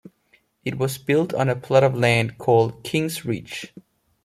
[0.65, 3.71] It was built on a plot of land called King's Reach.